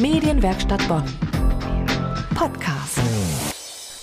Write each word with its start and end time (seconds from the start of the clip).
Medienwerkstatt 0.00 0.86
Bonn. 0.86 1.02
Podcast. 2.36 3.00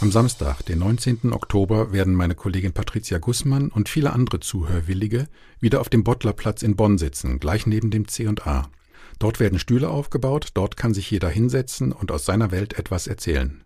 Am 0.00 0.10
Samstag, 0.10 0.64
den 0.64 0.78
19. 0.78 1.34
Oktober, 1.34 1.92
werden 1.92 2.14
meine 2.14 2.34
Kollegin 2.34 2.72
Patricia 2.72 3.18
Gussmann 3.18 3.68
und 3.68 3.90
viele 3.90 4.14
andere 4.14 4.40
Zuhörwillige 4.40 5.28
wieder 5.60 5.82
auf 5.82 5.90
dem 5.90 6.02
Bottlerplatz 6.02 6.62
in 6.62 6.76
Bonn 6.76 6.96
sitzen, 6.96 7.40
gleich 7.40 7.66
neben 7.66 7.90
dem 7.90 8.08
C&A. 8.08 8.70
Dort 9.18 9.38
werden 9.38 9.58
Stühle 9.58 9.90
aufgebaut, 9.90 10.52
dort 10.54 10.78
kann 10.78 10.94
sich 10.94 11.10
jeder 11.10 11.28
hinsetzen 11.28 11.92
und 11.92 12.10
aus 12.10 12.24
seiner 12.24 12.50
Welt 12.50 12.78
etwas 12.78 13.06
erzählen. 13.06 13.62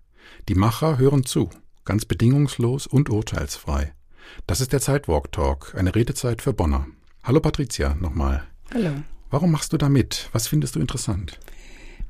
Die 0.48 0.56
Macher 0.56 0.98
hören 0.98 1.24
zu, 1.24 1.50
ganz 1.84 2.06
bedingungslos 2.06 2.88
und 2.88 3.08
urteilsfrei. 3.08 3.92
Das 4.48 4.60
ist 4.60 4.72
der 4.72 4.80
Sidewalk 4.80 5.30
Talk, 5.30 5.76
eine 5.76 5.94
Redezeit 5.94 6.42
für 6.42 6.52
Bonner. 6.52 6.88
Hallo 7.22 7.38
Patricia, 7.38 7.94
nochmal. 7.94 8.42
Hallo. 8.74 8.90
Warum 9.30 9.52
machst 9.52 9.72
du 9.72 9.76
da 9.76 9.88
mit? 9.88 10.28
Was 10.32 10.48
findest 10.48 10.74
du 10.74 10.80
interessant? 10.80 11.38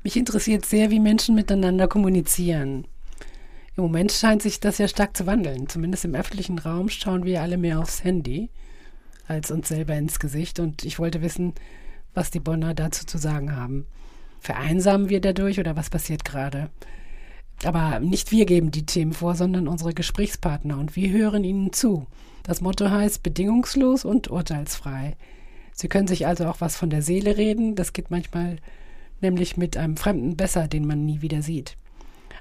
Mich 0.03 0.15
interessiert 0.15 0.65
sehr, 0.65 0.89
wie 0.89 0.99
Menschen 0.99 1.35
miteinander 1.35 1.87
kommunizieren. 1.87 2.85
Im 3.75 3.83
Moment 3.83 4.11
scheint 4.11 4.41
sich 4.41 4.59
das 4.59 4.77
ja 4.77 4.87
stark 4.87 5.15
zu 5.15 5.25
wandeln. 5.25 5.69
Zumindest 5.69 6.05
im 6.05 6.15
öffentlichen 6.15 6.59
Raum 6.59 6.89
schauen 6.89 7.25
wir 7.25 7.41
alle 7.41 7.57
mehr 7.57 7.79
aufs 7.79 8.03
Handy 8.03 8.49
als 9.27 9.51
uns 9.51 9.67
selber 9.67 9.95
ins 9.95 10.19
Gesicht. 10.19 10.59
Und 10.59 10.83
ich 10.83 10.97
wollte 10.97 11.21
wissen, 11.21 11.53
was 12.13 12.31
die 12.31 12.39
Bonner 12.39 12.73
dazu 12.73 13.05
zu 13.05 13.17
sagen 13.17 13.55
haben. 13.55 13.85
Vereinsamen 14.39 15.09
wir 15.09 15.21
dadurch 15.21 15.59
oder 15.59 15.75
was 15.75 15.89
passiert 15.89 16.25
gerade? 16.25 16.69
Aber 17.63 17.99
nicht 17.99 18.31
wir 18.31 18.45
geben 18.45 18.71
die 18.71 18.85
Themen 18.85 19.13
vor, 19.13 19.35
sondern 19.35 19.67
unsere 19.67 19.93
Gesprächspartner 19.93 20.77
und 20.77 20.95
wir 20.95 21.11
hören 21.11 21.43
ihnen 21.43 21.73
zu. 21.73 22.05
Das 22.43 22.61
Motto 22.61 22.89
heißt 22.89 23.23
bedingungslos 23.23 24.05
und 24.05 24.29
urteilsfrei. 24.29 25.17
Sie 25.73 25.87
können 25.87 26.07
sich 26.07 26.25
also 26.25 26.45
auch 26.45 26.61
was 26.61 26.77
von 26.77 26.89
der 26.89 27.01
Seele 27.01 27.37
reden. 27.37 27.75
Das 27.75 27.93
geht 27.93 28.09
manchmal 28.09 28.57
nämlich 29.21 29.57
mit 29.57 29.77
einem 29.77 29.97
Fremden 29.97 30.35
besser, 30.35 30.67
den 30.67 30.85
man 30.85 31.05
nie 31.05 31.21
wieder 31.21 31.41
sieht. 31.41 31.75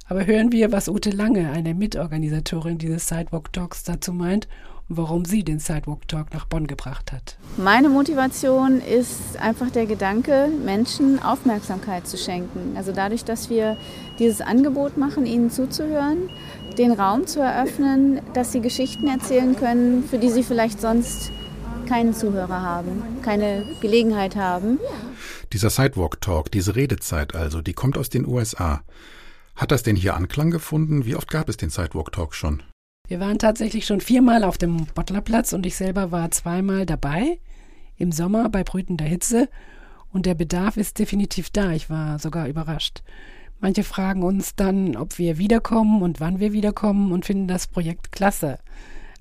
Aber 0.08 0.24
hören 0.24 0.52
wir, 0.52 0.70
was 0.70 0.88
Ute 0.88 1.10
Lange, 1.10 1.50
eine 1.50 1.74
Mitorganisatorin 1.74 2.78
dieses 2.78 3.08
Sidewalk 3.08 3.52
Talks, 3.52 3.82
dazu 3.82 4.12
meint 4.12 4.46
und 4.88 4.98
warum 4.98 5.24
sie 5.24 5.42
den 5.42 5.58
Sidewalk 5.58 6.06
Talk 6.06 6.32
nach 6.32 6.44
Bonn 6.46 6.68
gebracht 6.68 7.10
hat. 7.10 7.36
Meine 7.56 7.88
Motivation 7.88 8.80
ist 8.80 9.36
einfach 9.40 9.70
der 9.70 9.86
Gedanke, 9.86 10.48
Menschen 10.64 11.20
Aufmerksamkeit 11.20 12.06
zu 12.06 12.16
schenken. 12.16 12.76
Also 12.76 12.92
dadurch, 12.92 13.24
dass 13.24 13.50
wir 13.50 13.76
dieses 14.20 14.40
Angebot 14.40 14.96
machen, 14.96 15.26
ihnen 15.26 15.50
zuzuhören, 15.50 16.30
den 16.78 16.92
Raum 16.92 17.26
zu 17.26 17.40
eröffnen, 17.40 18.20
dass 18.32 18.52
sie 18.52 18.60
Geschichten 18.60 19.08
erzählen 19.08 19.56
können, 19.56 20.04
für 20.04 20.18
die 20.18 20.30
sie 20.30 20.44
vielleicht 20.44 20.80
sonst 20.80 21.32
keinen 21.88 22.14
Zuhörer 22.14 22.62
haben, 22.62 23.02
keine 23.22 23.64
Gelegenheit 23.80 24.36
haben. 24.36 24.78
Dieser 25.56 25.70
Sidewalk 25.70 26.20
Talk, 26.20 26.52
diese 26.52 26.76
Redezeit 26.76 27.34
also, 27.34 27.62
die 27.62 27.72
kommt 27.72 27.96
aus 27.96 28.10
den 28.10 28.26
USA. 28.26 28.82
Hat 29.54 29.70
das 29.70 29.82
denn 29.82 29.96
hier 29.96 30.14
Anklang 30.14 30.50
gefunden? 30.50 31.06
Wie 31.06 31.16
oft 31.16 31.30
gab 31.30 31.48
es 31.48 31.56
den 31.56 31.70
Sidewalk 31.70 32.12
Talk 32.12 32.34
schon? 32.34 32.62
Wir 33.08 33.20
waren 33.20 33.38
tatsächlich 33.38 33.86
schon 33.86 34.02
viermal 34.02 34.44
auf 34.44 34.58
dem 34.58 34.84
Bottlerplatz 34.94 35.54
und 35.54 35.64
ich 35.64 35.74
selber 35.74 36.12
war 36.12 36.30
zweimal 36.30 36.84
dabei. 36.84 37.40
Im 37.96 38.12
Sommer 38.12 38.50
bei 38.50 38.64
brütender 38.64 39.06
Hitze. 39.06 39.48
Und 40.12 40.26
der 40.26 40.34
Bedarf 40.34 40.76
ist 40.76 40.98
definitiv 40.98 41.48
da. 41.48 41.72
Ich 41.72 41.88
war 41.88 42.18
sogar 42.18 42.48
überrascht. 42.48 43.02
Manche 43.58 43.82
fragen 43.82 44.24
uns 44.24 44.56
dann, 44.56 44.94
ob 44.94 45.16
wir 45.16 45.38
wiederkommen 45.38 46.02
und 46.02 46.20
wann 46.20 46.38
wir 46.38 46.52
wiederkommen 46.52 47.12
und 47.12 47.24
finden 47.24 47.48
das 47.48 47.66
Projekt 47.66 48.12
klasse. 48.12 48.58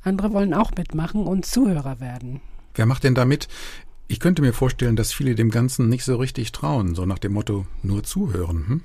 Andere 0.02 0.33
wollen 0.33 0.53
auch 0.53 0.72
mitmachen 0.75 1.27
und 1.27 1.45
Zuhörer 1.45 2.02
werden. 2.02 2.42
Wer 2.75 2.86
macht 2.86 3.05
denn 3.05 3.16
da 3.16 3.23
mit? 3.23 3.47
Ich 4.08 4.20
könnte 4.20 4.42
mir 4.42 4.53
vorstellen, 4.53 4.95
dass 4.95 5.14
viele 5.14 5.34
dem 5.34 5.50
Ganzen 5.50 5.89
nicht 5.89 6.03
so 6.03 6.16
richtig 6.17 6.52
trauen, 6.52 6.94
so 6.94 7.06
nach 7.06 7.20
dem 7.20 7.34
Motto 7.34 7.66
nur 7.81 8.03
zuhören. 8.03 8.67
Hm? 8.67 8.81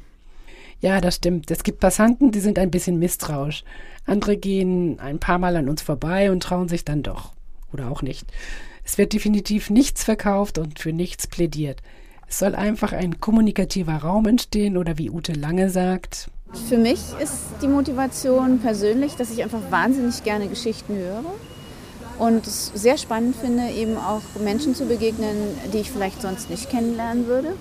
Ja, 0.80 1.00
das 1.02 1.16
stimmt. 1.16 1.50
Es 1.50 1.62
gibt 1.62 1.80
Passanten, 1.80 2.30
die 2.30 2.40
sind 2.40 2.58
ein 2.58 2.70
bisschen 2.70 2.98
misstrauisch. 2.98 3.64
Andere 4.06 4.38
gehen 4.38 4.98
ein 4.98 5.18
paar 5.18 5.38
Mal 5.38 5.56
an 5.56 5.68
uns 5.68 5.82
vorbei 5.82 6.30
und 6.32 6.42
trauen 6.42 6.68
sich 6.68 6.86
dann 6.86 7.02
doch. 7.02 7.32
Oder 7.70 7.90
auch 7.90 8.00
nicht. 8.00 8.26
Es 8.82 8.96
wird 8.96 9.12
definitiv 9.12 9.68
nichts 9.68 10.04
verkauft 10.04 10.56
und 10.56 10.78
für 10.78 10.92
nichts 10.92 11.26
plädiert. 11.26 11.82
Es 12.26 12.38
soll 12.38 12.54
einfach 12.54 12.92
ein 12.92 13.20
kommunikativer 13.20 13.96
Raum 13.96 14.26
entstehen 14.26 14.78
oder 14.78 14.96
wie 14.96 15.10
Ute 15.10 15.34
Lange 15.34 15.68
sagt. 15.68 16.30
Für 16.68 16.78
mich 16.78 17.00
ist 17.22 17.42
die 17.60 17.68
Motivation 17.68 18.58
persönlich, 18.60 19.16
dass 19.16 19.30
ich 19.30 19.42
einfach 19.42 19.70
wahnsinnig 19.70 20.24
gerne 20.24 20.48
Geschichten 20.48 20.94
höre 20.94 21.24
und 22.20 22.46
es 22.46 22.70
sehr 22.74 22.98
spannend 22.98 23.34
finde, 23.34 23.70
eben 23.70 23.96
auch 23.96 24.22
Menschen 24.38 24.74
zu 24.74 24.86
begegnen, 24.86 25.58
die 25.72 25.78
ich 25.78 25.90
vielleicht 25.90 26.22
sonst 26.22 26.50
nicht 26.50 26.70
kennenlernen 26.70 27.26
würde 27.26 27.54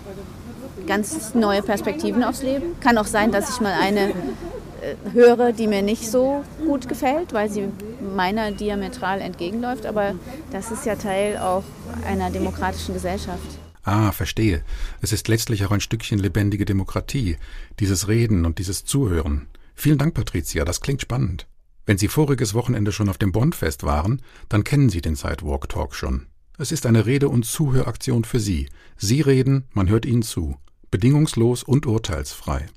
ganz 0.90 1.36
neue 1.36 1.62
Perspektiven 1.62 2.24
aufs 2.24 2.42
Leben. 2.42 2.80
Kann 2.80 2.98
auch 2.98 3.06
sein, 3.06 3.32
dass 3.32 3.50
ich 3.50 3.62
mal 3.62 3.74
eine 3.74 4.10
äh, 4.10 4.96
höre, 5.14 5.54
die 5.54 5.68
mir 5.68 5.82
nicht 5.82 6.10
so 6.10 6.44
gut 6.66 6.90
gefällt, 6.90 7.32
weil 7.32 7.50
sie 7.50 7.70
meiner 8.16 8.52
diametral 8.52 9.22
entgegenläuft. 9.22 9.86
Aber 9.86 10.16
das 10.52 10.72
ist 10.72 10.86
ja 10.86 10.96
Teil 10.96 11.38
auch 11.38 11.64
einer 12.06 12.30
demokratischen 12.32 12.94
Gesellschaft. 12.94 13.60
Ah, 13.84 14.12
verstehe. 14.12 14.64
Es 15.02 15.14
ist 15.14 15.28
letztlich 15.28 15.66
auch 15.66 15.72
ein 15.72 15.80
Stückchen 15.80 16.20
lebendige 16.20 16.66
Demokratie, 16.66 17.38
dieses 17.80 18.08
Reden 18.08 18.46
und 18.46 18.58
dieses 18.60 18.84
Zuhören. 18.84 19.48
Vielen 19.76 19.98
Dank, 19.98 20.14
Patricia, 20.14 20.66
das 20.66 20.82
klingt 20.82 21.02
spannend. 21.02 21.48
Wenn 21.90 21.98
Sie 21.98 22.08
voriges 22.08 22.54
Wochenende 22.54 22.92
schon 22.92 23.10
auf 23.10 23.18
dem 23.18 23.32
Bondfest 23.32 23.84
waren, 23.84 24.22
dann 24.48 24.64
kennen 24.64 24.90
Sie 24.90 25.02
den 25.02 25.16
Sidewalk 25.16 25.70
Talk 25.70 25.96
schon. 25.96 26.28
Es 26.60 26.72
ist 26.72 26.86
eine 26.86 27.08
Rede- 27.08 27.30
und 27.30 27.48
Zuhöraktion 27.48 28.26
für 28.26 28.40
Sie. 28.40 28.70
Sie 28.96 29.22
reden, 29.22 29.64
man 29.74 29.90
hört 29.90 30.06
Ihnen 30.06 30.22
zu 30.22 30.58
bedingungslos 30.92 31.64
und 31.64 31.88
urteilsfrei. 31.88 32.68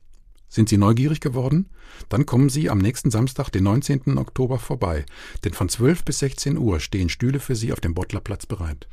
Sind 0.49 0.71
Sie 0.71 0.79
neugierig 0.79 1.21
geworden? 1.21 1.69
Dann 2.09 2.25
kommen 2.25 2.49
Sie 2.49 2.71
am 2.71 2.79
nächsten 2.79 3.11
Samstag, 3.11 3.51
den 3.51 3.65
19. 3.65 4.17
Oktober, 4.17 4.59
vorbei, 4.59 5.05
denn 5.45 5.53
von 5.53 5.69
12 5.69 6.07
bis 6.07 6.21
16 6.21 6.57
Uhr 6.57 6.81
stehen 6.81 7.11
Stühle 7.11 7.39
für 7.39 7.55
Sie 7.55 7.75
auf 7.75 7.81
dem 7.81 7.93
Bottlerplatz 7.93 8.47
bereit. 8.47 8.89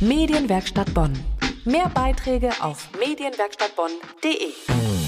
Medienwerkstatt 0.00 0.92
Bonn. 0.92 1.16
Mehr 1.64 1.88
Beiträge 1.88 2.50
auf 2.60 2.88
medienwerkstattbonn.de. 2.98 5.07